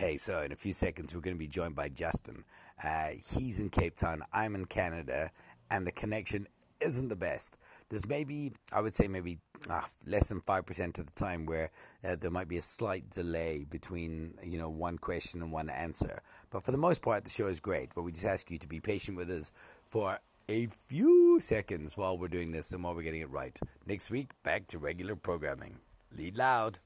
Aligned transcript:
Hey, 0.00 0.16
so 0.16 0.40
in 0.40 0.50
a 0.50 0.56
few 0.56 0.72
seconds, 0.72 1.14
we're 1.14 1.20
going 1.20 1.36
to 1.36 1.38
be 1.38 1.46
joined 1.46 1.74
by 1.74 1.90
Justin. 1.90 2.44
Uh, 2.82 3.08
he's 3.10 3.60
in 3.60 3.68
Cape 3.68 3.96
Town, 3.96 4.22
I'm 4.32 4.54
in 4.54 4.64
Canada, 4.64 5.30
and 5.70 5.86
the 5.86 5.92
connection 5.92 6.46
isn't 6.80 7.08
the 7.08 7.16
best. 7.16 7.58
There's 7.90 8.08
maybe, 8.08 8.52
I 8.72 8.80
would 8.80 8.94
say, 8.94 9.08
maybe 9.08 9.40
ah, 9.68 9.86
less 10.06 10.30
than 10.30 10.40
5% 10.40 10.98
of 10.98 11.04
the 11.04 11.12
time 11.12 11.44
where 11.44 11.70
uh, 12.02 12.16
there 12.18 12.30
might 12.30 12.48
be 12.48 12.56
a 12.56 12.62
slight 12.62 13.10
delay 13.10 13.66
between, 13.68 14.38
you 14.42 14.56
know, 14.56 14.70
one 14.70 14.96
question 14.96 15.42
and 15.42 15.52
one 15.52 15.68
answer. 15.68 16.22
But 16.48 16.62
for 16.62 16.72
the 16.72 16.78
most 16.78 17.02
part, 17.02 17.24
the 17.24 17.28
show 17.28 17.48
is 17.48 17.60
great. 17.60 17.90
But 17.94 18.04
we 18.04 18.12
just 18.12 18.24
ask 18.24 18.50
you 18.50 18.56
to 18.56 18.68
be 18.68 18.80
patient 18.80 19.18
with 19.18 19.28
us 19.28 19.52
for 19.84 20.18
a 20.48 20.66
few 20.68 21.40
seconds 21.40 21.98
while 21.98 22.16
we're 22.16 22.28
doing 22.28 22.52
this 22.52 22.72
and 22.72 22.82
while 22.82 22.94
we're 22.94 23.02
getting 23.02 23.20
it 23.20 23.28
right. 23.28 23.60
Next 23.84 24.10
week, 24.10 24.30
back 24.44 24.66
to 24.68 24.78
regular 24.78 25.14
programming. 25.14 25.76
Lead 26.16 26.38
loud. 26.38 26.78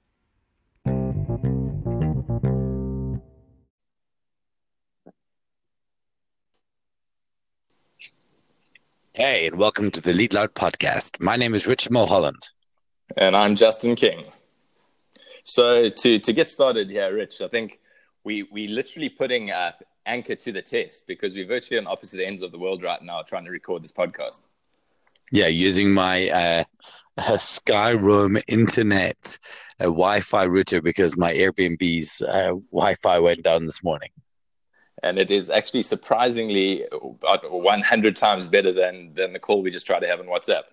Hey, 9.16 9.46
and 9.46 9.56
welcome 9.60 9.92
to 9.92 10.00
the 10.00 10.12
Lead 10.12 10.34
Loud 10.34 10.54
podcast. 10.54 11.22
My 11.22 11.36
name 11.36 11.54
is 11.54 11.68
Rich 11.68 11.88
Mulholland. 11.88 12.50
And 13.16 13.36
I'm 13.36 13.54
Justin 13.54 13.94
King. 13.94 14.24
So 15.44 15.88
to 15.88 16.18
to 16.18 16.32
get 16.32 16.48
started 16.50 16.90
here, 16.90 17.14
Rich, 17.14 17.40
I 17.40 17.46
think 17.46 17.78
we 18.24 18.42
we 18.50 18.66
literally 18.66 19.08
putting 19.08 19.52
uh, 19.52 19.70
Anchor 20.04 20.34
to 20.34 20.50
the 20.50 20.62
test 20.62 21.06
because 21.06 21.32
we're 21.32 21.46
virtually 21.46 21.78
on 21.78 21.86
opposite 21.86 22.26
ends 22.26 22.42
of 22.42 22.50
the 22.50 22.58
world 22.58 22.82
right 22.82 23.00
now 23.02 23.22
trying 23.22 23.44
to 23.44 23.52
record 23.52 23.84
this 23.84 23.92
podcast. 23.92 24.40
Yeah, 25.30 25.46
using 25.46 25.94
my 25.94 26.28
uh, 26.30 26.64
uh, 27.16 27.22
Skyroam 27.38 28.42
internet 28.48 29.38
uh, 29.78 29.84
Wi-Fi 29.84 30.42
router 30.42 30.82
because 30.82 31.16
my 31.16 31.32
Airbnb's 31.32 32.20
uh, 32.20 32.54
Wi-Fi 32.72 33.20
went 33.20 33.44
down 33.44 33.66
this 33.66 33.84
morning 33.84 34.10
and 35.04 35.18
it 35.18 35.30
is 35.30 35.50
actually 35.50 35.82
surprisingly 35.82 36.84
about 36.90 37.50
100 37.52 38.16
times 38.16 38.48
better 38.48 38.72
than 38.72 39.12
than 39.14 39.32
the 39.34 39.38
call 39.38 39.62
we 39.62 39.70
just 39.70 39.86
tried 39.86 40.00
to 40.00 40.08
have 40.08 40.18
on 40.18 40.26
WhatsApp. 40.26 40.64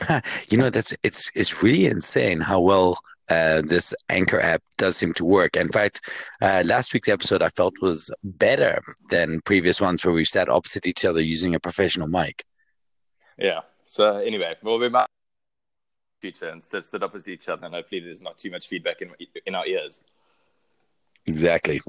You 0.50 0.58
know, 0.58 0.70
that's 0.70 0.96
it's 1.02 1.30
it's 1.34 1.62
really 1.62 1.86
insane 1.86 2.40
how 2.40 2.60
well 2.60 2.98
uh, 3.28 3.62
this 3.62 3.94
Anchor 4.08 4.40
app 4.40 4.62
does 4.78 4.96
seem 4.96 5.12
to 5.14 5.24
work. 5.24 5.56
In 5.56 5.68
fact, 5.68 6.00
uh, 6.40 6.62
last 6.64 6.94
week's 6.94 7.08
episode 7.08 7.42
I 7.42 7.50
felt 7.50 7.74
was 7.82 8.10
better 8.24 8.80
than 9.10 9.40
previous 9.42 9.80
ones 9.80 10.04
where 10.04 10.14
we 10.14 10.24
sat 10.24 10.48
opposite 10.48 10.86
each 10.86 11.04
other 11.04 11.20
using 11.20 11.54
a 11.54 11.60
professional 11.60 12.08
mic. 12.08 12.44
Yeah. 13.38 13.60
So 13.84 14.16
anyway, 14.16 14.54
well, 14.62 14.78
we 14.78 14.88
might 14.88 15.06
future 16.20 16.48
and 16.48 16.62
sit, 16.62 16.84
sit 16.84 17.02
opposite 17.02 17.32
each 17.32 17.48
other, 17.48 17.66
and 17.66 17.74
hopefully 17.74 18.00
there's 18.00 18.22
not 18.22 18.38
too 18.38 18.50
much 18.50 18.68
feedback 18.68 19.02
in 19.02 19.10
in 19.46 19.54
our 19.54 19.66
ears. 19.66 20.02
Exactly. 21.26 21.80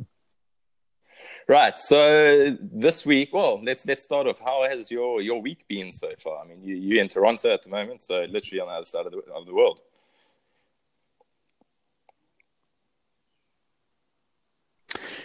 Right. 1.48 1.80
So 1.80 2.56
this 2.62 3.06
week, 3.06 3.34
well, 3.34 3.62
let's 3.64 3.86
let's 3.86 4.04
start 4.04 4.28
off. 4.28 4.40
How 4.40 4.64
has 4.70 4.92
your 4.92 5.22
your 5.22 5.42
week 5.42 5.66
been 5.68 5.92
so 5.92 6.10
far? 6.18 6.44
I 6.44 6.48
mean, 6.48 6.64
you 6.64 6.76
you're 6.76 7.02
in 7.02 7.08
Toronto 7.08 7.54
at 7.54 7.64
the 7.64 7.70
moment, 7.70 8.04
so 8.04 8.26
literally 8.30 8.62
on 8.62 8.68
the 8.68 8.74
other 8.74 8.86
side 8.86 9.06
of 9.06 9.12
the 9.12 9.20
of 9.34 9.46
the 9.46 9.54
world. 9.54 9.82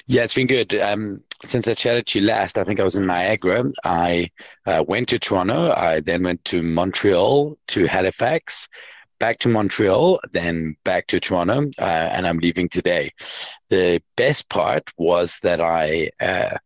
Yeah, 0.09 0.22
it's 0.22 0.34
been 0.34 0.47
good. 0.47 0.72
Um, 0.75 1.22
since 1.44 1.67
I 1.67 1.75
chatted 1.75 2.06
to 2.06 2.20
you 2.20 2.27
last, 2.27 2.59
I 2.59 2.64
think 2.64 2.78
I 2.78 2.84
was 2.84 2.94
in 2.94 3.06
Niagara. 3.06 3.64
I 3.84 4.31
uh, 4.64 4.84
went 4.87 5.09
to 5.09 5.19
Toronto. 5.19 5.72
I 5.72 5.98
then 5.98 6.22
went 6.22 6.44
to 6.47 6.62
Montreal, 6.62 7.59
to 7.69 7.87
Halifax, 7.87 8.69
back 9.19 9.39
to 9.41 9.48
Montreal, 9.48 10.20
then 10.33 10.77
back 10.84 11.06
to 11.09 11.20
Toronto, 11.20 11.70
uh, 11.78 11.83
and 12.12 12.27
I'm 12.27 12.39
leaving 12.39 12.69
today. 12.69 13.12
The 13.70 14.03
best 14.17 14.48
part 14.48 14.91
was 14.98 15.39
that 15.42 15.61
I 15.61 16.11
uh, 16.20 16.59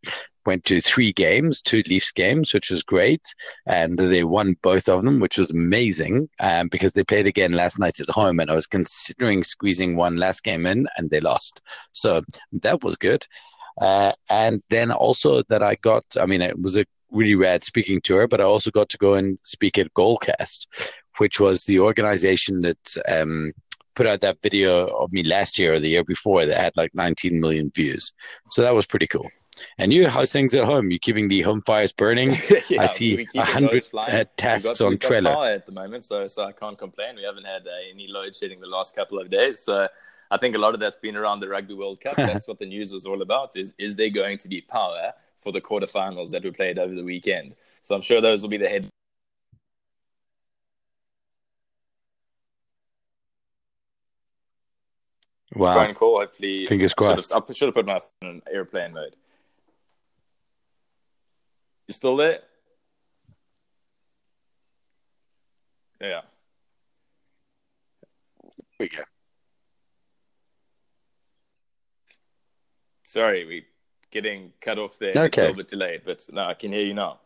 went 0.46 0.64
to 0.64 0.80
three 0.80 1.12
games, 1.12 1.60
two 1.62 1.82
Leafs 1.86 2.12
games, 2.12 2.52
which 2.52 2.70
was 2.70 2.82
great, 2.82 3.22
and 3.66 3.98
they 3.98 4.24
won 4.24 4.56
both 4.62 4.88
of 4.88 5.02
them, 5.02 5.20
which 5.20 5.38
was 5.38 5.50
amazing 5.50 6.28
um, 6.40 6.68
because 6.68 6.92
they 6.92 7.04
played 7.04 7.26
again 7.26 7.52
last 7.52 7.78
night 7.78 8.00
at 8.00 8.10
home, 8.10 8.40
and 8.40 8.50
I 8.50 8.54
was 8.54 8.66
considering 8.66 9.42
squeezing 9.42 9.96
one 9.96 10.16
last 10.16 10.42
game 10.42 10.66
in, 10.66 10.86
and 10.96 11.10
they 11.10 11.20
lost. 11.20 11.62
So 11.92 12.22
that 12.62 12.82
was 12.82 12.96
good. 12.96 13.24
Uh, 13.80 14.12
and 14.28 14.60
then 14.68 14.90
also 14.90 15.42
that 15.48 15.62
I 15.62 15.76
got, 15.76 16.04
I 16.20 16.26
mean, 16.26 16.42
it 16.42 16.58
was 16.58 16.76
a 16.76 16.84
really 17.10 17.34
rad 17.34 17.64
speaking 17.64 18.00
tour, 18.00 18.28
but 18.28 18.40
I 18.40 18.44
also 18.44 18.70
got 18.70 18.88
to 18.90 18.98
go 18.98 19.14
and 19.14 19.38
speak 19.42 19.78
at 19.78 19.92
Goalcast, 19.94 20.66
which 21.20 21.38
was 21.38 21.66
the 21.66 21.78
organization 21.78 22.62
that 22.62 22.96
um, 23.06 23.52
put 23.94 24.06
out 24.06 24.22
that 24.22 24.38
video 24.42 24.86
of 24.86 25.12
me 25.12 25.22
last 25.22 25.58
year 25.58 25.74
or 25.74 25.78
the 25.78 25.90
year 25.90 26.02
before 26.02 26.46
that 26.46 26.56
had 26.56 26.76
like 26.76 26.90
19 26.94 27.38
million 27.38 27.70
views. 27.74 28.12
So 28.48 28.62
that 28.62 28.74
was 28.74 28.86
pretty 28.86 29.06
cool. 29.06 29.30
And 29.76 29.92
you, 29.92 30.08
how's 30.08 30.32
things 30.32 30.54
at 30.54 30.64
home? 30.64 30.90
You're 30.90 30.98
keeping 30.98 31.28
the 31.28 31.42
home 31.42 31.60
fires 31.60 31.92
burning? 31.92 32.38
yeah, 32.70 32.82
I 32.82 32.86
see 32.86 33.26
a 33.34 33.44
hundred 33.44 33.84
uh, 33.92 34.24
tasks 34.38 34.80
on 34.80 34.96
Trello 34.96 35.54
at 35.54 35.66
the 35.66 35.72
moment, 35.72 36.06
so 36.06 36.26
so 36.28 36.44
I 36.44 36.52
can't 36.52 36.78
complain. 36.78 37.16
We 37.16 37.24
haven't 37.24 37.44
had 37.44 37.66
uh, 37.66 37.70
any 37.92 38.08
load 38.08 38.34
shedding 38.34 38.60
the 38.60 38.66
last 38.66 38.96
couple 38.96 39.18
of 39.18 39.28
days, 39.28 39.58
so 39.58 39.86
I 40.30 40.38
think 40.38 40.54
a 40.54 40.58
lot 40.58 40.72
of 40.72 40.80
that's 40.80 40.96
been 40.96 41.14
around 41.14 41.40
the 41.40 41.48
Rugby 41.48 41.74
World 41.74 42.00
Cup. 42.00 42.16
That's 42.30 42.48
what 42.48 42.58
the 42.58 42.64
news 42.64 42.90
was 42.90 43.04
all 43.04 43.20
about. 43.20 43.54
Is 43.54 43.74
is 43.76 43.96
there 43.96 44.08
going 44.08 44.38
to 44.38 44.48
be 44.48 44.62
power 44.62 45.12
for 45.38 45.52
the 45.52 45.60
quarterfinals 45.60 46.30
that 46.30 46.42
were 46.42 46.52
played 46.52 46.78
over 46.78 46.94
the 46.94 47.04
weekend? 47.04 47.54
So 47.82 47.94
I'm 47.94 48.02
sure 48.02 48.22
those 48.22 48.40
will 48.40 48.48
be 48.48 48.56
the 48.56 48.68
head 48.68 48.88
Wow. 55.60 55.74
Phone 55.74 55.94
call, 55.94 56.20
hopefully. 56.20 56.64
Fingers 56.64 56.94
crossed. 56.94 57.34
I 57.34 57.52
should 57.52 57.66
have 57.66 57.74
put 57.74 57.84
my 57.84 57.98
phone 57.98 58.30
in 58.30 58.42
airplane 58.50 58.94
mode. 58.94 59.14
You 61.86 61.92
still 61.92 62.16
there? 62.16 62.38
Yeah. 66.00 66.22
We 68.78 68.88
go. 68.88 69.02
Sorry, 73.04 73.44
we 73.44 73.66
getting 74.10 74.54
cut 74.62 74.78
off 74.78 74.98
there. 74.98 75.10
Okay. 75.14 75.42
A 75.42 75.44
little 75.48 75.58
bit 75.58 75.68
delayed, 75.68 76.02
but 76.06 76.26
no, 76.32 76.46
I 76.46 76.54
can 76.54 76.72
hear 76.72 76.86
you 76.86 76.94
now. 76.94 77.18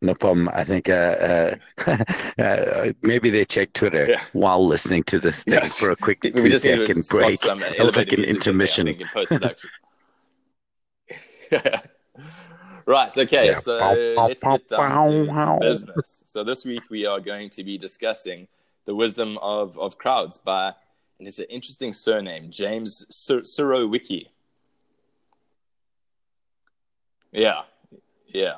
No 0.00 0.14
problem. 0.14 0.48
I 0.52 0.62
think 0.62 0.88
uh, 0.88 1.56
uh, 1.86 2.04
uh, 2.38 2.92
maybe 3.02 3.30
they 3.30 3.44
check 3.44 3.72
Twitter 3.72 4.06
yeah. 4.08 4.22
while 4.32 4.64
listening 4.64 5.02
to 5.04 5.18
this 5.18 5.42
thing 5.42 5.54
yeah. 5.54 5.66
for 5.66 5.90
a 5.90 5.96
quick 5.96 6.20
two 6.22 6.56
second 6.56 7.04
break. 7.08 7.40
It 7.44 7.82
was 7.82 7.96
like 7.96 8.12
an 8.12 8.22
intermission. 8.22 8.86
In 8.86 9.02
right. 12.86 13.18
Okay. 13.18 13.46
Yeah. 13.46 13.54
So 13.54 13.76
let's 14.16 14.42
get 14.42 14.68
down 14.68 15.26
to, 15.26 15.26
to, 15.26 15.58
business. 15.60 16.22
So 16.26 16.44
this 16.44 16.64
week 16.64 16.82
we 16.90 17.04
are 17.04 17.18
going 17.18 17.50
to 17.50 17.64
be 17.64 17.76
discussing 17.76 18.46
the 18.84 18.94
wisdom 18.94 19.36
of, 19.38 19.76
of 19.78 19.98
crowds 19.98 20.38
by, 20.38 20.74
and 21.18 21.26
it's 21.26 21.40
an 21.40 21.46
interesting 21.50 21.92
surname, 21.92 22.50
James 22.50 23.04
Wiki. 23.58 24.30
Yeah. 27.32 27.62
Yeah. 28.28 28.56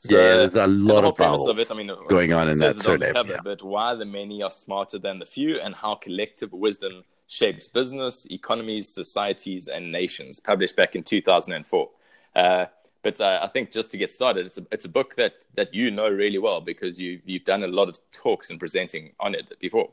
So, 0.00 0.16
yeah, 0.16 0.36
there's 0.36 0.54
a 0.54 0.66
lot 0.66 1.02
the 1.02 1.08
of 1.08 1.18
vowels 1.18 1.48
of 1.48 1.58
it, 1.58 1.68
I 1.70 1.74
mean, 1.74 1.90
going 2.08 2.32
on 2.32 2.48
in 2.48 2.58
that. 2.58 2.76
Cover, 3.12 3.32
yeah. 3.32 3.40
But 3.42 3.62
why 3.62 3.94
the 3.94 4.04
many 4.04 4.42
are 4.42 4.50
smarter 4.50 4.98
than 4.98 5.18
the 5.18 5.26
few, 5.26 5.60
and 5.60 5.74
how 5.74 5.96
collective 5.96 6.52
wisdom 6.52 7.02
shapes 7.26 7.66
business, 7.66 8.26
economies, 8.30 8.88
societies, 8.88 9.66
and 9.66 9.90
nations. 9.90 10.38
Published 10.38 10.76
back 10.76 10.94
in 10.94 11.02
2004. 11.02 11.90
Uh, 12.36 12.66
but 13.02 13.20
uh, 13.20 13.40
I 13.42 13.48
think 13.48 13.72
just 13.72 13.90
to 13.92 13.96
get 13.96 14.12
started, 14.12 14.46
it's 14.46 14.58
a 14.58 14.66
it's 14.70 14.84
a 14.84 14.88
book 14.88 15.16
that 15.16 15.46
that 15.56 15.74
you 15.74 15.90
know 15.90 16.08
really 16.08 16.38
well 16.38 16.60
because 16.60 17.00
you 17.00 17.20
you've 17.24 17.44
done 17.44 17.64
a 17.64 17.68
lot 17.68 17.88
of 17.88 17.98
talks 18.12 18.50
and 18.50 18.58
presenting 18.58 19.12
on 19.18 19.34
it 19.34 19.52
before. 19.60 19.90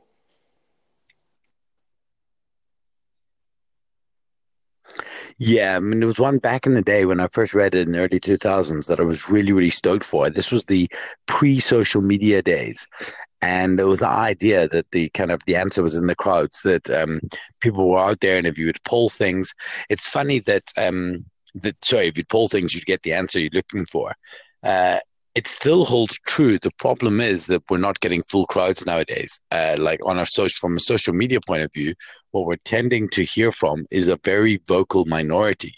Yeah, 5.38 5.76
I 5.76 5.80
mean, 5.80 6.00
there 6.00 6.08
was 6.08 6.20
one 6.20 6.38
back 6.38 6.66
in 6.66 6.76
the 6.76 6.82
day 6.82 7.06
when 7.06 7.20
I 7.20 7.28
first 7.28 7.54
read 7.54 7.76
it 7.76 7.88
in 7.88 7.92
the 7.92 8.00
early 8.00 8.20
2000s 8.22 8.88
that 8.88 9.02
I 9.02 9.04
was 9.04 9.30
really, 9.30 9.52
really 9.52 9.70
stoked 9.70 10.06
for. 10.06 10.30
This 10.30 10.52
was 10.52 10.66
the 10.66 10.90
pre 11.26 11.60
social 11.60 12.02
media 12.02 12.42
days. 12.42 12.88
And 13.42 13.78
there 13.78 13.88
was 13.88 14.00
the 14.00 14.08
idea 14.08 14.68
that 14.70 14.90
the 14.92 15.10
kind 15.10 15.32
of 15.32 15.44
the 15.46 15.56
answer 15.58 15.84
was 15.84 15.98
in 15.98 16.08
the 16.08 16.16
crowds, 16.16 16.62
that 16.64 16.90
um, 16.90 17.20
people 17.60 17.90
were 17.90 18.00
out 18.00 18.22
there, 18.22 18.38
and 18.38 18.48
if 18.48 18.58
you 18.58 18.66
would 18.68 18.82
poll 18.86 19.10
things, 19.10 19.54
it's 19.90 20.08
funny 20.08 20.40
that, 20.42 20.64
um, 20.78 21.26
that 21.56 21.84
sorry, 21.84 22.08
if 22.08 22.18
you 22.18 22.24
poll 22.26 22.48
things, 22.48 22.74
you'd 22.74 22.86
get 22.86 23.04
the 23.04 23.14
answer 23.14 23.40
you're 23.40 23.50
looking 23.54 23.86
for. 23.86 24.16
Uh, 24.64 25.00
it 25.36 25.48
still 25.48 25.84
holds 25.84 26.18
true. 26.26 26.58
The 26.58 26.72
problem 26.80 27.20
is 27.20 27.48
that 27.48 27.64
we're 27.70 27.78
not 27.78 28.00
getting 28.00 28.24
full 28.24 28.46
crowds 28.46 28.86
nowadays. 28.86 29.40
Uh, 29.52 29.76
like 29.78 30.00
on 30.06 30.18
our 30.18 30.26
social, 30.26 30.58
from 30.60 30.78
a 30.78 30.80
social 30.80 31.14
media 31.14 31.40
point 31.46 31.62
of 31.62 31.74
view, 31.74 31.94
what 32.32 32.46
we're 32.46 32.56
tending 32.64 33.10
to 33.10 33.24
hear 33.24 33.52
from 33.52 33.86
is 33.92 34.08
a 34.08 34.20
very 34.24 34.62
vocal 34.68 35.06
minority. 35.06 35.74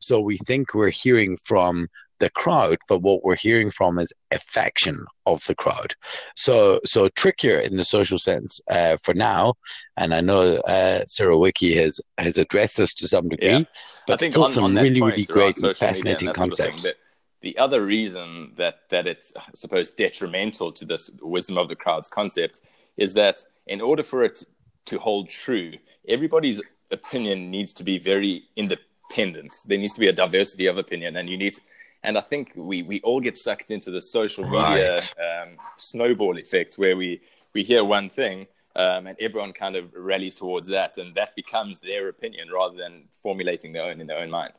So 0.00 0.20
we 0.20 0.38
think 0.38 0.74
we're 0.74 0.90
hearing 0.90 1.36
from 1.36 1.88
the 2.20 2.30
crowd, 2.30 2.78
but 2.88 3.00
what 3.00 3.22
we're 3.24 3.36
hearing 3.36 3.70
from 3.70 3.98
is 3.98 4.12
a 4.30 4.38
faction 4.38 4.96
of 5.26 5.44
the 5.46 5.56
crowd. 5.56 5.92
So, 6.36 6.78
so 6.84 7.08
trickier 7.08 7.58
in 7.58 7.76
the 7.76 7.84
social 7.84 8.18
sense 8.18 8.60
uh, 8.70 8.96
for 9.02 9.12
now. 9.12 9.54
And 9.96 10.14
I 10.14 10.20
know 10.20 10.56
uh, 10.58 11.04
Wiki 11.20 11.74
has 11.74 12.00
has 12.16 12.38
addressed 12.38 12.78
this 12.78 12.94
to 12.94 13.08
some 13.08 13.28
degree, 13.28 13.48
yeah. 13.48 13.64
but 14.06 14.22
still 14.22 14.44
on, 14.44 14.50
some 14.50 14.64
on 14.64 14.74
really, 14.74 15.02
really 15.02 15.24
great 15.24 15.58
and 15.58 15.76
fascinating 15.76 16.32
concepts. 16.32 16.84
Sort 16.84 16.94
of 16.94 17.01
the 17.42 17.58
other 17.58 17.84
reason 17.84 18.52
that 18.56 18.88
that 18.88 19.06
it's, 19.06 19.32
I 19.36 19.42
suppose, 19.54 19.90
detrimental 19.90 20.72
to 20.72 20.84
this 20.84 21.10
wisdom 21.20 21.58
of 21.58 21.68
the 21.68 21.76
crowds 21.76 22.08
concept 22.08 22.60
is 22.96 23.14
that 23.14 23.44
in 23.66 23.80
order 23.80 24.02
for 24.02 24.24
it 24.24 24.44
to 24.86 24.98
hold 24.98 25.28
true, 25.28 25.72
everybody's 26.08 26.60
opinion 26.90 27.50
needs 27.50 27.72
to 27.74 27.84
be 27.84 27.98
very 27.98 28.44
independent. 28.56 29.56
There 29.66 29.78
needs 29.78 29.94
to 29.94 30.00
be 30.00 30.08
a 30.08 30.12
diversity 30.12 30.66
of 30.66 30.78
opinion, 30.78 31.16
and 31.16 31.28
you 31.28 31.36
need. 31.36 31.58
And 32.04 32.18
I 32.18 32.20
think 32.20 32.52
we 32.56 32.82
we 32.82 33.00
all 33.02 33.20
get 33.20 33.36
sucked 33.36 33.70
into 33.70 33.90
the 33.90 34.00
social 34.00 34.44
media 34.44 34.92
right. 34.92 35.14
um, 35.42 35.56
snowball 35.76 36.38
effect, 36.38 36.76
where 36.76 36.96
we 36.96 37.20
we 37.52 37.62
hear 37.62 37.84
one 37.84 38.08
thing. 38.08 38.46
Um, 38.74 39.06
and 39.06 39.18
everyone 39.20 39.52
kind 39.52 39.76
of 39.76 39.92
rallies 39.92 40.34
towards 40.34 40.66
that, 40.68 40.96
and 40.96 41.14
that 41.16 41.36
becomes 41.36 41.78
their 41.80 42.08
opinion 42.08 42.48
rather 42.50 42.74
than 42.74 43.04
formulating 43.22 43.72
their 43.72 43.84
own 43.84 44.00
in 44.00 44.06
their 44.06 44.18
own 44.18 44.30
mind. 44.30 44.54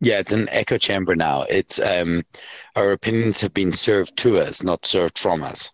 Yeah, 0.00 0.18
it's 0.18 0.32
an 0.32 0.48
echo 0.50 0.76
chamber 0.76 1.16
now. 1.16 1.42
It's 1.48 1.78
um, 1.80 2.22
our 2.74 2.92
opinions 2.92 3.40
have 3.40 3.54
been 3.54 3.72
served 3.72 4.16
to 4.18 4.38
us, 4.38 4.62
not 4.62 4.84
served 4.84 5.18
from 5.18 5.42
us. 5.42 5.72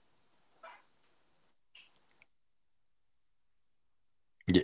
Yeah, 4.47 4.63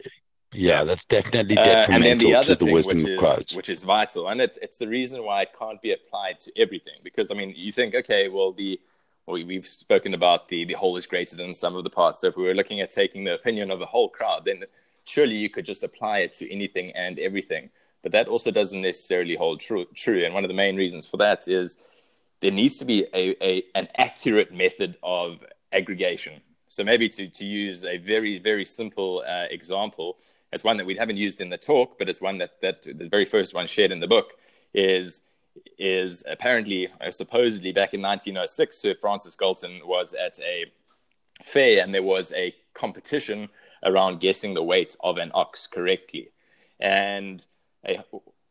yeah, 0.52 0.84
that's 0.84 1.04
definitely 1.04 1.56
detrimental 1.56 1.92
uh, 1.92 1.96
and 1.96 2.04
then 2.04 2.18
the 2.18 2.34
other 2.34 2.54
to 2.54 2.58
the 2.58 2.64
thing, 2.64 2.74
wisdom 2.74 2.98
which 2.98 3.12
of 3.12 3.18
crowds. 3.18 3.56
Which 3.56 3.68
is 3.68 3.82
vital, 3.82 4.28
and 4.28 4.40
it's 4.40 4.58
it's 4.62 4.78
the 4.78 4.88
reason 4.88 5.22
why 5.22 5.42
it 5.42 5.50
can't 5.58 5.80
be 5.82 5.92
applied 5.92 6.40
to 6.40 6.52
everything. 6.58 6.94
Because 7.02 7.30
I 7.30 7.34
mean, 7.34 7.52
you 7.56 7.70
think, 7.72 7.94
okay, 7.94 8.28
well, 8.28 8.52
the 8.52 8.80
well, 9.26 9.44
we've 9.44 9.66
spoken 9.66 10.14
about 10.14 10.48
the 10.48 10.64
the 10.64 10.74
whole 10.74 10.96
is 10.96 11.06
greater 11.06 11.36
than 11.36 11.52
some 11.52 11.76
of 11.76 11.84
the 11.84 11.90
parts. 11.90 12.22
So 12.22 12.28
if 12.28 12.36
we 12.36 12.44
were 12.44 12.54
looking 12.54 12.80
at 12.80 12.90
taking 12.90 13.24
the 13.24 13.34
opinion 13.34 13.70
of 13.70 13.78
the 13.78 13.86
whole 13.86 14.08
crowd, 14.08 14.44
then 14.46 14.64
surely 15.04 15.36
you 15.36 15.50
could 15.50 15.66
just 15.66 15.82
apply 15.82 16.20
it 16.20 16.32
to 16.34 16.50
anything 16.50 16.92
and 16.92 17.18
everything. 17.18 17.70
But 18.02 18.12
that 18.12 18.28
also 18.28 18.50
doesn't 18.50 18.80
necessarily 18.80 19.34
hold 19.34 19.60
true. 19.60 19.86
True, 19.94 20.24
and 20.24 20.34
one 20.34 20.44
of 20.44 20.48
the 20.48 20.54
main 20.54 20.76
reasons 20.76 21.06
for 21.06 21.16
that 21.18 21.48
is 21.48 21.78
there 22.40 22.52
needs 22.52 22.78
to 22.78 22.84
be 22.84 23.06
a, 23.12 23.44
a 23.44 23.64
an 23.74 23.88
accurate 23.96 24.52
method 24.54 24.96
of 25.02 25.44
aggregation 25.72 26.40
so 26.68 26.84
maybe 26.84 27.08
to, 27.08 27.28
to 27.28 27.44
use 27.46 27.84
a 27.84 27.96
very, 27.96 28.38
very 28.38 28.64
simple 28.64 29.24
uh, 29.26 29.46
example, 29.50 30.18
it's 30.52 30.62
one 30.62 30.76
that 30.76 30.86
we 30.86 30.94
haven't 30.96 31.16
used 31.16 31.40
in 31.40 31.48
the 31.48 31.56
talk, 31.56 31.98
but 31.98 32.08
it's 32.08 32.20
one 32.20 32.38
that, 32.38 32.60
that 32.60 32.82
the 32.82 33.08
very 33.08 33.24
first 33.24 33.54
one 33.54 33.66
shared 33.66 33.90
in 33.90 34.00
the 34.00 34.06
book 34.06 34.34
is, 34.74 35.22
is 35.78 36.22
apparently, 36.28 36.88
or 37.00 37.10
supposedly 37.10 37.72
back 37.72 37.94
in 37.94 38.02
1906, 38.02 38.76
Sir 38.76 38.94
Francis 39.00 39.34
Galton 39.34 39.80
was 39.84 40.12
at 40.12 40.38
a 40.40 40.66
fair 41.42 41.82
and 41.82 41.94
there 41.94 42.02
was 42.02 42.32
a 42.34 42.54
competition 42.74 43.48
around 43.84 44.20
guessing 44.20 44.52
the 44.52 44.62
weight 44.62 44.94
of 45.00 45.16
an 45.16 45.30
ox 45.32 45.66
correctly. 45.66 46.30
And 46.80 47.46
a, 47.86 48.02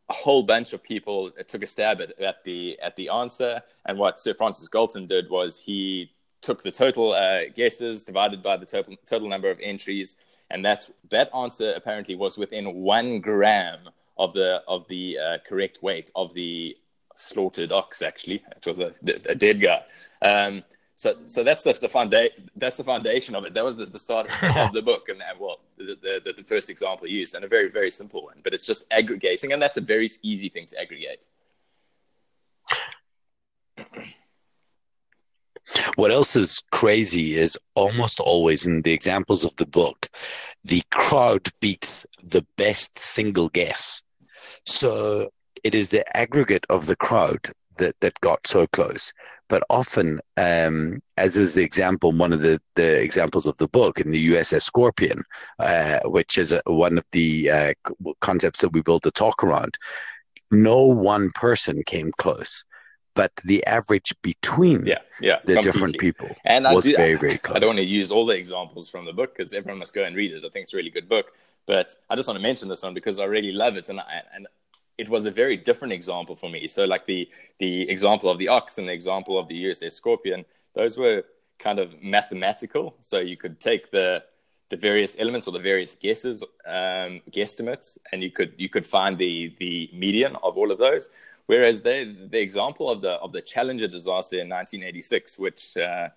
a 0.08 0.12
whole 0.12 0.42
bunch 0.42 0.72
of 0.72 0.82
people 0.82 1.30
took 1.46 1.62
a 1.62 1.66
stab 1.66 2.00
at, 2.00 2.18
at, 2.20 2.44
the, 2.44 2.78
at 2.80 2.96
the 2.96 3.08
answer. 3.08 3.62
And 3.86 3.98
what 3.98 4.20
Sir 4.20 4.34
Francis 4.34 4.68
Galton 4.68 5.06
did 5.06 5.28
was 5.30 5.58
he 5.58 6.10
took 6.40 6.62
the 6.62 6.70
total 6.70 7.12
uh, 7.12 7.48
guesses 7.54 8.04
divided 8.04 8.42
by 8.42 8.56
the 8.56 8.66
total, 8.66 8.94
total 9.06 9.28
number 9.28 9.50
of 9.50 9.58
entries, 9.60 10.16
and 10.50 10.64
that 10.64 10.88
that 11.10 11.34
answer 11.34 11.72
apparently 11.72 12.14
was 12.14 12.38
within 12.38 12.74
one 12.74 13.20
gram 13.20 13.80
of 14.16 14.32
the 14.32 14.62
of 14.68 14.86
the 14.88 15.18
uh, 15.18 15.38
correct 15.46 15.82
weight 15.82 16.10
of 16.14 16.32
the 16.34 16.76
slaughtered 17.14 17.72
ox. 17.72 18.02
Actually, 18.02 18.42
it 18.56 18.66
was 18.66 18.78
a, 18.78 18.94
a 19.26 19.34
dead 19.34 19.60
guy. 19.60 19.82
Um, 20.22 20.62
so, 20.98 21.14
so 21.26 21.44
that's 21.44 21.62
the, 21.62 21.74
the 21.74 21.88
foundation. 21.88 22.50
That's 22.56 22.76
the 22.76 22.82
foundation 22.82 23.36
of 23.36 23.44
it. 23.44 23.54
That 23.54 23.62
was 23.62 23.76
the, 23.76 23.84
the 23.84 24.00
start 24.00 24.26
of 24.26 24.72
the 24.72 24.82
book, 24.82 25.08
and, 25.08 25.22
and 25.22 25.38
well, 25.38 25.60
the, 25.76 25.96
the, 26.24 26.32
the 26.32 26.42
first 26.42 26.68
example 26.70 27.06
used, 27.06 27.36
and 27.36 27.44
a 27.44 27.48
very 27.48 27.70
very 27.70 27.88
simple 27.88 28.24
one. 28.24 28.40
But 28.42 28.52
it's 28.52 28.64
just 28.64 28.84
aggregating, 28.90 29.52
and 29.52 29.62
that's 29.62 29.76
a 29.76 29.80
very 29.80 30.10
easy 30.22 30.48
thing 30.48 30.66
to 30.66 30.80
aggregate. 30.80 31.28
What 35.94 36.10
else 36.10 36.34
is 36.34 36.60
crazy 36.72 37.36
is 37.36 37.56
almost 37.76 38.18
always 38.18 38.66
in 38.66 38.82
the 38.82 38.92
examples 38.92 39.44
of 39.44 39.54
the 39.54 39.66
book, 39.66 40.08
the 40.64 40.82
crowd 40.90 41.48
beats 41.60 42.06
the 42.24 42.44
best 42.56 42.98
single 42.98 43.50
guess. 43.50 44.02
So 44.66 45.30
it 45.62 45.76
is 45.76 45.90
the 45.90 46.04
aggregate 46.16 46.66
of 46.70 46.86
the 46.86 46.96
crowd 46.96 47.46
that, 47.76 47.94
that 48.00 48.20
got 48.20 48.48
so 48.48 48.66
close. 48.66 49.12
But 49.48 49.62
often, 49.70 50.20
um, 50.36 51.00
as 51.16 51.38
is 51.38 51.54
the 51.54 51.62
example, 51.62 52.12
one 52.12 52.32
of 52.32 52.40
the, 52.40 52.60
the 52.74 53.00
examples 53.00 53.46
of 53.46 53.56
the 53.56 53.68
book 53.68 54.00
in 54.00 54.10
the 54.10 54.32
USS 54.32 54.62
Scorpion, 54.62 55.22
uh, 55.58 56.00
which 56.04 56.36
is 56.36 56.52
a, 56.52 56.60
one 56.66 56.98
of 56.98 57.06
the 57.12 57.50
uh, 57.50 57.74
concepts 58.20 58.60
that 58.60 58.70
we 58.70 58.82
built 58.82 59.02
the 59.04 59.10
talk 59.10 59.42
around, 59.42 59.74
no 60.50 60.82
one 60.84 61.30
person 61.34 61.82
came 61.86 62.12
close 62.18 62.64
but 63.18 63.34
the 63.44 63.66
average 63.66 64.14
between 64.22 64.86
yeah, 64.86 64.98
yeah, 65.20 65.38
the 65.44 65.54
completely. 65.54 65.62
different 65.62 65.98
people 65.98 66.36
and 66.44 66.64
was 66.66 66.84
do, 66.84 66.94
very, 66.94 67.16
very 67.16 67.36
close. 67.36 67.56
I 67.56 67.58
don't 67.58 67.70
want 67.70 67.78
to 67.78 67.84
use 67.84 68.12
all 68.12 68.24
the 68.24 68.36
examples 68.36 68.88
from 68.88 69.06
the 69.06 69.12
book 69.12 69.34
because 69.34 69.52
everyone 69.52 69.80
must 69.80 69.92
go 69.92 70.04
and 70.04 70.14
read 70.14 70.30
it. 70.30 70.44
I 70.44 70.48
think 70.50 70.62
it's 70.62 70.72
a 70.72 70.76
really 70.76 70.90
good 70.90 71.08
book, 71.08 71.32
but 71.66 71.92
I 72.08 72.14
just 72.14 72.28
want 72.28 72.38
to 72.38 72.42
mention 72.42 72.68
this 72.68 72.84
one 72.84 72.94
because 72.94 73.18
I 73.18 73.24
really 73.24 73.50
love 73.50 73.76
it, 73.76 73.88
and 73.88 73.98
I, 73.98 74.22
and 74.32 74.46
it 74.98 75.08
was 75.08 75.26
a 75.26 75.30
very 75.30 75.56
different 75.56 75.92
example 75.94 76.34
for 76.36 76.50
me. 76.50 76.68
So, 76.68 76.84
like 76.84 77.06
the 77.06 77.28
the 77.58 77.88
example 77.88 78.28
of 78.28 78.38
the 78.38 78.48
ox 78.48 78.78
and 78.78 78.88
the 78.88 78.92
example 78.92 79.38
of 79.38 79.48
the 79.48 79.64
USS 79.64 79.92
Scorpion, 79.92 80.44
those 80.74 80.98
were 80.98 81.24
kind 81.58 81.78
of 81.78 82.02
mathematical. 82.02 82.94
So 82.98 83.18
you 83.18 83.36
could 83.36 83.60
take 83.60 83.90
the 83.90 84.24
the 84.70 84.76
various 84.76 85.16
elements 85.18 85.46
or 85.48 85.52
the 85.52 85.58
various 85.58 85.94
guesses, 85.94 86.42
um, 86.66 87.22
guesstimates, 87.30 87.96
and 88.12 88.22
you 88.22 88.30
could 88.30 88.52
you 88.58 88.68
could 88.68 88.84
find 88.84 89.16
the 89.16 89.54
the 89.58 89.88
median 89.92 90.36
of 90.42 90.56
all 90.56 90.70
of 90.70 90.78
those. 90.78 91.08
Whereas 91.46 91.80
they, 91.80 92.04
the 92.04 92.40
example 92.40 92.90
of 92.90 93.00
the 93.00 93.12
of 93.12 93.32
the 93.32 93.40
Challenger 93.40 93.88
disaster 93.88 94.36
in 94.36 94.48
1986, 94.48 95.38
which 95.38 95.76
uh, 95.76 96.08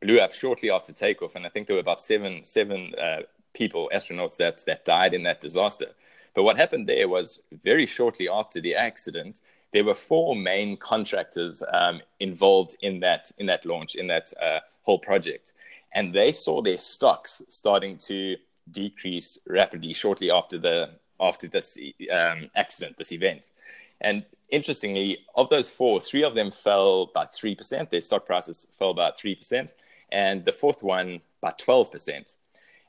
blew 0.00 0.18
up 0.18 0.32
shortly 0.32 0.70
after 0.70 0.92
takeoff, 0.92 1.36
and 1.36 1.46
I 1.46 1.48
think 1.50 1.66
there 1.66 1.76
were 1.76 1.80
about 1.80 2.02
seven 2.02 2.44
seven 2.44 2.94
uh, 3.00 3.22
people, 3.52 3.90
astronauts 3.94 4.36
that 4.36 4.64
that 4.66 4.84
died 4.84 5.14
in 5.14 5.22
that 5.24 5.40
disaster. 5.40 5.86
But 6.34 6.44
what 6.44 6.56
happened 6.56 6.86
there 6.86 7.08
was 7.08 7.40
very 7.64 7.86
shortly 7.86 8.28
after 8.28 8.60
the 8.60 8.74
accident, 8.74 9.40
there 9.72 9.84
were 9.84 9.94
four 9.94 10.36
main 10.36 10.76
contractors 10.76 11.62
um, 11.72 12.00
involved 12.18 12.76
in 12.82 13.00
that 13.00 13.30
in 13.38 13.46
that 13.46 13.64
launch 13.64 13.94
in 13.94 14.06
that 14.08 14.32
uh, 14.42 14.60
whole 14.82 14.98
project, 14.98 15.52
and 15.92 16.12
they 16.12 16.32
saw 16.32 16.62
their 16.62 16.78
stocks 16.78 17.42
starting 17.48 17.98
to 17.98 18.36
decrease 18.70 19.38
rapidly 19.46 19.92
shortly 19.92 20.30
after 20.30 20.58
the 20.58 20.90
after 21.20 21.46
this 21.46 21.78
um, 22.12 22.50
accident, 22.56 22.96
this 22.96 23.12
event. 23.12 23.50
And 24.00 24.24
interestingly, 24.48 25.18
of 25.34 25.48
those 25.48 25.68
four, 25.68 26.00
three 26.00 26.22
of 26.24 26.34
them 26.34 26.50
fell 26.50 27.06
by 27.06 27.26
3%. 27.26 27.90
Their 27.90 28.00
stock 28.00 28.26
prices 28.26 28.66
fell 28.78 28.94
by 28.94 29.10
3%. 29.10 29.74
And 30.12 30.44
the 30.44 30.52
fourth 30.52 30.82
one 30.82 31.20
by 31.40 31.52
12%. 31.52 32.34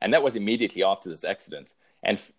And 0.02 0.14
that 0.14 0.24
was 0.24 0.36
immediately 0.36 0.84
after 0.84 1.10
this 1.10 1.24
accident. 1.24 1.74
And 2.04 2.18
f- 2.18 2.32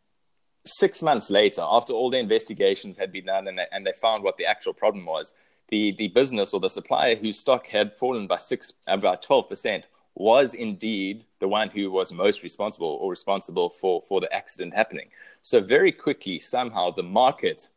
six 0.64 1.02
months 1.02 1.30
later, 1.30 1.62
after 1.64 1.92
all 1.92 2.10
the 2.10 2.18
investigations 2.18 2.98
had 2.98 3.12
been 3.12 3.26
done 3.26 3.48
and 3.48 3.58
they, 3.58 3.66
and 3.72 3.86
they 3.86 3.92
found 3.92 4.24
what 4.24 4.36
the 4.36 4.46
actual 4.46 4.72
problem 4.72 5.06
was, 5.06 5.32
the, 5.68 5.92
the 5.92 6.08
business 6.08 6.52
or 6.52 6.60
the 6.60 6.68
supplier 6.68 7.14
whose 7.16 7.38
stock 7.38 7.66
had 7.66 7.92
fallen 7.92 8.26
by 8.26 8.36
six, 8.36 8.72
uh, 8.88 8.94
about 8.94 9.24
12% 9.24 9.84
was 10.14 10.52
indeed 10.52 11.24
the 11.40 11.48
one 11.48 11.70
who 11.70 11.90
was 11.90 12.12
most 12.12 12.42
responsible 12.42 12.98
or 13.00 13.10
responsible 13.10 13.70
for, 13.70 14.02
for 14.02 14.20
the 14.20 14.32
accident 14.32 14.74
happening. 14.74 15.08
So, 15.40 15.60
very 15.60 15.90
quickly, 15.90 16.38
somehow, 16.38 16.90
the 16.90 17.02
market 17.02 17.68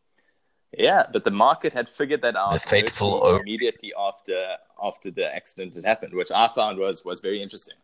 yeah, 0.77 1.05
but 1.11 1.23
the 1.23 1.31
market 1.31 1.73
had 1.73 1.87
figured 1.87 2.21
that 2.23 2.35
out 2.35 2.53
the 2.53 2.59
fateful 2.59 3.37
immediately 3.37 3.93
after 3.97 4.57
after 4.81 5.11
the 5.11 5.33
accident 5.33 5.75
had 5.75 5.85
happened, 5.85 6.13
which 6.13 6.31
I 6.31 6.47
found 6.47 6.79
was 6.79 7.05
was 7.05 7.19
very 7.19 7.41
interesting. 7.41 7.77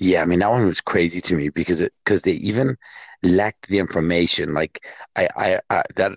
Yeah, 0.00 0.22
I 0.22 0.24
mean 0.26 0.40
that 0.40 0.50
one 0.50 0.66
was 0.66 0.80
crazy 0.80 1.20
to 1.22 1.36
me 1.36 1.50
because 1.50 1.80
it 1.80 1.92
because 2.04 2.22
they 2.22 2.32
even 2.32 2.76
lacked 3.22 3.68
the 3.68 3.78
information. 3.78 4.54
Like 4.54 4.84
I, 5.16 5.28
I, 5.36 5.60
I 5.70 5.84
that 5.96 6.12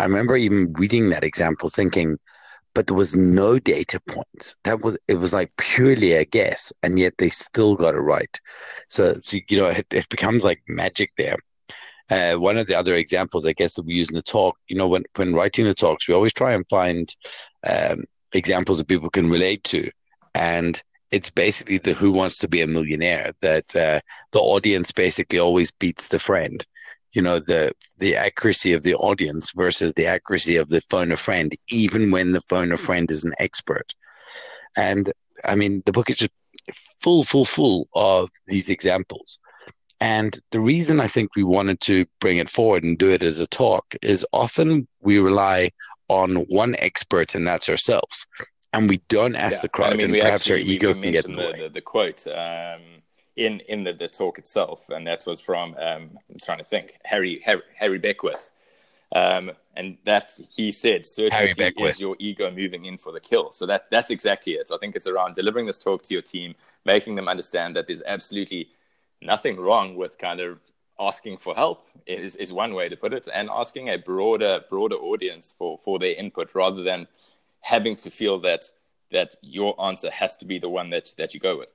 I 0.00 0.04
remember 0.04 0.36
even 0.36 0.72
reading 0.74 1.10
that 1.10 1.24
example, 1.24 1.68
thinking, 1.70 2.18
but 2.74 2.88
there 2.88 2.96
was 2.96 3.16
no 3.16 3.58
data 3.60 4.00
points. 4.08 4.56
That 4.64 4.82
was 4.84 4.98
it 5.08 5.16
was 5.16 5.32
like 5.34 5.52
purely 5.58 6.12
a 6.14 6.26
guess, 6.26 6.72
and 6.82 6.98
yet 6.98 7.14
they 7.18 7.30
still 7.30 7.76
got 7.76 7.94
it 7.94 8.00
right. 8.00 8.40
So, 8.90 9.18
so 9.22 9.38
you 9.48 9.58
know, 9.60 9.68
it, 9.68 9.86
it 9.92 10.08
becomes 10.10 10.44
like 10.44 10.62
magic 10.68 11.12
there. 11.18 11.38
Uh, 12.10 12.34
one 12.34 12.58
of 12.58 12.66
the 12.66 12.76
other 12.76 12.94
examples, 12.94 13.46
I 13.46 13.52
guess, 13.52 13.74
that 13.74 13.86
we 13.86 13.94
use 13.94 14.10
in 14.10 14.14
the 14.16 14.22
talk, 14.22 14.58
you 14.68 14.76
know, 14.76 14.88
when 14.88 15.04
when 15.16 15.34
writing 15.34 15.64
the 15.66 15.74
talks, 15.74 16.08
we 16.08 16.14
always 16.14 16.34
try 16.34 16.52
and 16.54 16.66
find 16.68 17.08
um, 17.66 18.04
examples 18.32 18.78
that 18.78 18.88
people 18.88 19.10
can 19.10 19.30
relate 19.30 19.64
to, 19.64 19.90
and 20.34 20.82
it's 21.14 21.30
basically 21.30 21.78
the 21.78 21.92
Who 21.92 22.10
Wants 22.10 22.38
to 22.38 22.48
Be 22.48 22.60
a 22.60 22.66
Millionaire 22.66 23.34
that 23.40 23.76
uh, 23.76 24.00
the 24.32 24.40
audience 24.40 24.90
basically 24.90 25.38
always 25.38 25.70
beats 25.70 26.08
the 26.08 26.18
friend. 26.18 26.66
You 27.12 27.22
know 27.22 27.38
the 27.38 27.72
the 27.98 28.16
accuracy 28.16 28.72
of 28.72 28.82
the 28.82 28.96
audience 28.96 29.52
versus 29.52 29.92
the 29.92 30.06
accuracy 30.06 30.56
of 30.56 30.68
the 30.70 30.80
phone 30.80 31.12
a 31.12 31.16
friend, 31.16 31.54
even 31.68 32.10
when 32.10 32.32
the 32.32 32.40
phone 32.40 32.72
a 32.72 32.76
friend 32.76 33.08
is 33.12 33.22
an 33.22 33.32
expert. 33.38 33.94
And 34.76 35.12
I 35.44 35.54
mean, 35.54 35.84
the 35.86 35.92
book 35.92 36.10
is 36.10 36.16
just 36.16 36.32
full, 37.00 37.22
full, 37.22 37.44
full 37.44 37.86
of 37.94 38.30
these 38.48 38.68
examples. 38.68 39.38
And 40.00 40.36
the 40.50 40.58
reason 40.58 41.00
I 41.00 41.06
think 41.06 41.36
we 41.36 41.44
wanted 41.44 41.80
to 41.82 42.06
bring 42.20 42.38
it 42.38 42.50
forward 42.50 42.82
and 42.82 42.98
do 42.98 43.10
it 43.10 43.22
as 43.22 43.38
a 43.38 43.46
talk 43.46 43.94
is 44.02 44.26
often 44.32 44.88
we 45.00 45.20
rely 45.20 45.70
on 46.08 46.34
one 46.48 46.74
expert, 46.80 47.36
and 47.36 47.46
that's 47.46 47.68
ourselves 47.68 48.26
and 48.74 48.88
we 48.88 48.98
don't 49.08 49.36
ask 49.36 49.58
yeah. 49.58 49.62
the 49.62 49.68
crowd, 49.68 49.92
I 49.92 49.96
mean, 49.96 50.10
and 50.10 50.20
perhaps 50.20 50.50
actually, 50.50 50.62
our 50.62 50.74
ego 50.74 50.92
can 50.94 51.12
get 51.12 51.24
in 51.24 51.34
the, 51.34 51.52
the, 51.52 51.62
the, 51.62 51.68
the 51.68 51.80
quote 51.80 52.26
um, 52.26 52.82
in 53.36 53.60
in 53.60 53.84
the, 53.84 53.92
the 53.92 54.08
talk 54.08 54.38
itself, 54.38 54.88
and 54.90 55.06
that 55.06 55.24
was 55.26 55.40
from 55.40 55.74
um, 55.74 56.18
I'm 56.30 56.38
trying 56.42 56.58
to 56.58 56.64
think 56.64 56.98
Harry 57.04 57.40
Harry, 57.44 57.62
Harry 57.76 57.98
Beckwith, 57.98 58.50
um, 59.14 59.52
and 59.76 59.96
that 60.04 60.32
he 60.54 60.72
said 60.72 61.06
certainty 61.06 61.72
is 61.78 62.00
your 62.00 62.16
ego 62.18 62.50
moving 62.50 62.84
in 62.84 62.98
for 62.98 63.12
the 63.12 63.20
kill. 63.20 63.52
So 63.52 63.66
that 63.66 63.86
that's 63.90 64.10
exactly 64.10 64.54
it. 64.54 64.70
I 64.72 64.78
think 64.78 64.96
it's 64.96 65.06
around 65.06 65.34
delivering 65.34 65.66
this 65.66 65.78
talk 65.78 66.02
to 66.04 66.14
your 66.14 66.22
team, 66.22 66.54
making 66.84 67.14
them 67.14 67.28
understand 67.28 67.76
that 67.76 67.86
there's 67.86 68.02
absolutely 68.06 68.68
nothing 69.22 69.58
wrong 69.58 69.96
with 69.96 70.18
kind 70.18 70.40
of 70.40 70.58
asking 71.00 71.36
for 71.36 71.54
help 71.54 71.88
is, 72.06 72.36
is 72.36 72.52
one 72.52 72.72
way 72.72 72.88
to 72.88 72.96
put 72.96 73.12
it 73.12 73.28
and 73.34 73.50
asking 73.50 73.88
a 73.90 73.96
broader 73.98 74.60
broader 74.70 74.94
audience 74.94 75.52
for 75.58 75.76
for 75.78 75.98
their 75.98 76.14
input 76.14 76.54
rather 76.54 76.84
than 76.84 77.08
having 77.64 77.96
to 77.96 78.10
feel 78.10 78.38
that 78.40 78.66
that 79.10 79.34
your 79.42 79.80
answer 79.82 80.10
has 80.10 80.36
to 80.36 80.44
be 80.44 80.58
the 80.58 80.68
one 80.68 80.90
that 80.90 81.14
that 81.18 81.34
you 81.34 81.40
go 81.40 81.58
with. 81.58 81.68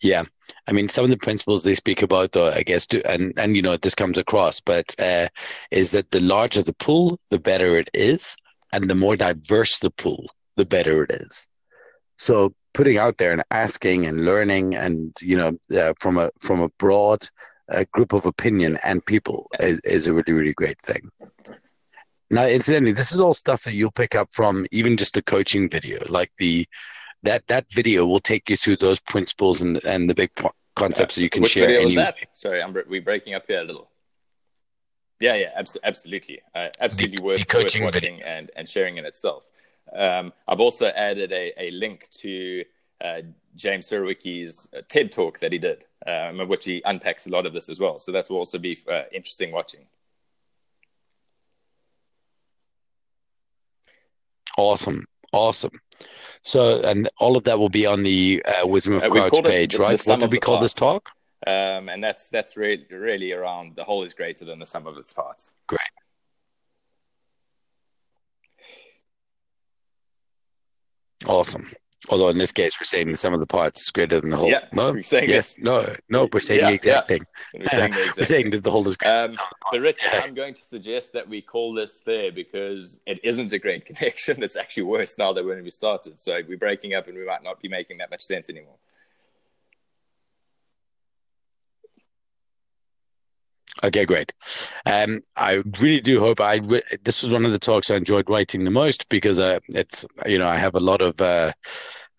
Yeah, 0.00 0.24
I 0.66 0.72
mean, 0.72 0.88
some 0.88 1.04
of 1.04 1.10
the 1.10 1.16
principles 1.16 1.62
they 1.62 1.74
speak 1.74 2.02
about, 2.02 2.32
though, 2.32 2.50
I 2.50 2.62
guess, 2.62 2.86
do, 2.86 3.02
and 3.04 3.32
and 3.36 3.56
you 3.56 3.62
know, 3.62 3.76
this 3.76 3.94
comes 3.94 4.18
across, 4.18 4.60
but 4.60 4.94
uh, 4.98 5.28
is 5.70 5.90
that 5.92 6.10
the 6.10 6.20
larger 6.20 6.62
the 6.62 6.74
pool, 6.74 7.18
the 7.30 7.38
better 7.38 7.76
it 7.76 7.90
is, 7.94 8.36
and 8.72 8.88
the 8.88 8.94
more 8.94 9.16
diverse 9.16 9.78
the 9.78 9.90
pool, 9.90 10.30
the 10.56 10.64
better 10.64 11.04
it 11.04 11.12
is. 11.12 11.48
So, 12.18 12.54
putting 12.74 12.98
out 12.98 13.18
there 13.18 13.32
and 13.32 13.44
asking 13.50 14.06
and 14.06 14.24
learning, 14.24 14.74
and 14.74 15.16
you 15.20 15.36
know, 15.36 15.58
uh, 15.76 15.94
from 16.00 16.18
a 16.18 16.30
from 16.40 16.60
a 16.60 16.68
broad 16.78 17.28
a 17.68 17.84
group 17.86 18.12
of 18.12 18.26
opinion 18.26 18.78
and 18.84 19.04
people 19.04 19.48
is, 19.60 19.80
is 19.80 20.06
a 20.06 20.12
really, 20.12 20.32
really 20.32 20.52
great 20.52 20.80
thing. 20.80 21.10
Now, 22.32 22.46
incidentally, 22.46 22.92
this 22.92 23.12
is 23.12 23.20
all 23.20 23.34
stuff 23.34 23.64
that 23.64 23.74
you'll 23.74 23.90
pick 23.90 24.14
up 24.14 24.32
from 24.32 24.66
even 24.72 24.96
just 24.96 25.18
a 25.18 25.22
coaching 25.22 25.68
video. 25.68 26.02
Like 26.08 26.32
the 26.38 26.66
that 27.24 27.46
that 27.48 27.70
video 27.70 28.06
will 28.06 28.20
take 28.20 28.48
you 28.48 28.56
through 28.56 28.76
those 28.76 28.98
principles 28.98 29.60
and 29.60 29.84
and 29.84 30.08
the 30.08 30.14
big 30.14 30.34
po- 30.34 30.54
concepts 30.74 31.16
that 31.16 31.22
you 31.22 31.28
can 31.28 31.42
Which 31.42 31.52
share. 31.52 31.66
Video 31.66 31.84
was 31.84 31.94
that? 31.94 32.16
Sorry, 32.32 32.62
I'm 32.62 32.74
we 32.88 33.00
breaking 33.00 33.34
up 33.34 33.44
here 33.46 33.60
a 33.60 33.64
little. 33.64 33.90
Yeah, 35.20 35.34
yeah, 35.34 35.50
abs- 35.54 35.76
absolutely, 35.84 36.40
uh, 36.54 36.70
absolutely 36.80 37.18
the, 37.18 37.22
worth, 37.22 37.40
the 37.40 37.44
coaching 37.44 37.84
worth 37.84 37.96
watching 37.96 38.16
video. 38.16 38.26
and 38.26 38.50
and 38.56 38.66
sharing 38.66 38.96
in 38.96 39.04
itself. 39.04 39.50
Um, 39.94 40.32
I've 40.48 40.60
also 40.60 40.86
added 40.88 41.32
a, 41.32 41.52
a 41.62 41.70
link 41.70 42.08
to 42.22 42.64
uh, 43.04 43.20
James 43.56 43.90
Surowiecki's 43.90 44.68
uh, 44.74 44.80
TED 44.88 45.12
talk 45.12 45.38
that 45.40 45.52
he 45.52 45.58
did, 45.58 45.84
um, 46.06 46.48
which 46.48 46.64
he 46.64 46.80
unpacks 46.86 47.26
a 47.26 47.30
lot 47.30 47.44
of 47.44 47.52
this 47.52 47.68
as 47.68 47.78
well. 47.78 47.98
So 47.98 48.10
that 48.12 48.30
will 48.30 48.38
also 48.38 48.58
be 48.58 48.78
uh, 48.90 49.02
interesting 49.12 49.52
watching. 49.52 49.84
Awesome, 54.58 55.04
awesome. 55.32 55.80
So, 56.42 56.80
and 56.82 57.08
all 57.18 57.36
of 57.36 57.44
that 57.44 57.58
will 57.58 57.68
be 57.68 57.86
on 57.86 58.02
the 58.02 58.42
uh, 58.44 58.66
Wisdom 58.66 58.94
of 58.94 59.04
uh, 59.04 59.10
Crouch 59.10 59.42
page, 59.44 59.74
the, 59.74 59.78
right? 59.78 59.98
The 59.98 60.10
what 60.10 60.20
did 60.20 60.32
we 60.32 60.38
call 60.38 60.56
parts. 60.56 60.64
this 60.64 60.74
talk? 60.74 61.10
Um, 61.46 61.88
and 61.88 62.02
that's 62.02 62.28
that's 62.28 62.56
really 62.56 62.86
really 62.90 63.32
around 63.32 63.74
the 63.74 63.84
whole 63.84 64.04
is 64.04 64.14
greater 64.14 64.44
than 64.44 64.58
the 64.58 64.66
sum 64.66 64.86
of 64.86 64.96
its 64.96 65.12
parts. 65.12 65.52
Great. 65.66 65.80
Awesome. 71.26 71.70
Although 72.08 72.28
in 72.30 72.38
this 72.38 72.50
case, 72.50 72.78
we're 72.80 72.84
saying 72.84 73.14
some 73.14 73.32
of 73.32 73.40
the 73.40 73.46
parts 73.46 73.82
is 73.82 73.90
greater 73.90 74.20
than 74.20 74.30
the 74.30 74.36
whole. 74.36 74.48
Yeah, 74.48 74.66
no, 74.72 74.92
we're 74.94 75.02
saying 75.02 75.28
yes, 75.28 75.56
it. 75.56 75.62
no, 75.62 75.94
no. 76.08 76.28
We're 76.32 76.40
saying 76.40 76.60
yeah, 76.60 76.68
the 76.68 76.74
exact 76.74 77.10
yeah. 77.10 77.16
thing. 77.16 77.26
We're 77.58 77.68
saying, 77.68 77.84
exact 77.92 78.16
we're 78.18 78.24
saying 78.24 78.50
that 78.50 78.64
the 78.64 78.70
whole 78.70 78.86
is 78.88 78.96
greater. 78.96 79.24
Um, 79.24 79.36
but 79.70 79.80
Richard, 79.80 80.10
yeah. 80.12 80.20
I'm 80.24 80.34
going 80.34 80.54
to 80.54 80.64
suggest 80.64 81.12
that 81.12 81.28
we 81.28 81.40
call 81.40 81.74
this 81.74 82.00
there 82.00 82.32
because 82.32 82.98
it 83.06 83.20
isn't 83.22 83.52
a 83.52 83.58
great 83.58 83.84
connection. 83.84 84.42
It's 84.42 84.56
actually 84.56 84.84
worse 84.84 85.16
now 85.16 85.32
than 85.32 85.46
when 85.46 85.62
we 85.62 85.70
started. 85.70 86.20
So 86.20 86.40
we're 86.48 86.58
breaking 86.58 86.94
up, 86.94 87.06
and 87.06 87.16
we 87.16 87.24
might 87.24 87.42
not 87.42 87.60
be 87.60 87.68
making 87.68 87.98
that 87.98 88.10
much 88.10 88.22
sense 88.22 88.50
anymore. 88.50 88.76
Okay, 93.84 94.04
great. 94.04 94.32
Um, 94.86 95.20
I 95.36 95.62
really 95.80 96.00
do 96.00 96.20
hope 96.20 96.40
I. 96.40 96.56
Re- 96.56 96.82
this 97.02 97.22
was 97.22 97.32
one 97.32 97.44
of 97.44 97.52
the 97.52 97.58
talks 97.58 97.90
I 97.90 97.96
enjoyed 97.96 98.30
writing 98.30 98.64
the 98.64 98.70
most 98.70 99.08
because 99.08 99.40
uh, 99.40 99.58
it's 99.68 100.06
you 100.26 100.38
know 100.38 100.48
I 100.48 100.56
have 100.56 100.74
a 100.74 100.80
lot 100.80 101.02
of 101.02 101.20
uh, 101.20 101.52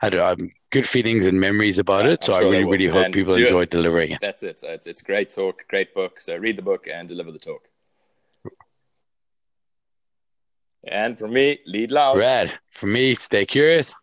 I 0.02 0.10
don't 0.10 0.20
know, 0.20 0.46
um, 0.46 0.50
good 0.72 0.86
feelings 0.86 1.26
and 1.26 1.40
memories 1.40 1.80
about 1.80 2.06
it. 2.06 2.24
So 2.24 2.34
sure 2.34 2.44
I 2.44 2.50
really 2.50 2.66
really 2.66 2.88
hope 2.88 3.06
and 3.06 3.14
people 3.14 3.36
enjoy 3.36 3.62
it. 3.62 3.70
delivering 3.70 4.12
it. 4.12 4.20
That's 4.20 4.44
it. 4.44 4.62
It's 4.64 4.88
it's 4.88 5.02
great 5.02 5.30
talk, 5.30 5.66
great 5.70 5.94
book. 5.94 6.20
So 6.20 6.36
read 6.36 6.58
the 6.58 6.62
book 6.62 6.88
and 6.88 7.08
deliver 7.08 7.32
the 7.32 7.40
talk. 7.40 7.70
And 10.86 11.18
for 11.18 11.30
me, 11.30 11.60
lead 11.66 11.92
loud. 11.92 12.18
Rad. 12.18 12.52
For 12.72 12.88
me, 12.88 13.16
stay 13.16 13.46
curious. 13.46 13.96